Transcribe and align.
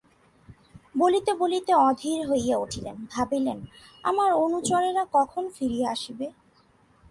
বলিতে 0.95 1.31
বলিতে 1.33 1.71
অধীর 1.81 2.19
হইয়া 2.29 2.57
উঠিলেন, 2.57 2.95
ভাবিলেন– 3.11 3.59
আমার 4.03 4.29
অনুচরেরা 4.35 5.03
কখন 5.13 5.43
ফিরিয়া 5.49 5.87
আসিবে? 5.91 6.27